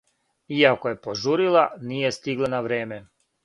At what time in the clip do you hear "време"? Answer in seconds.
2.71-3.03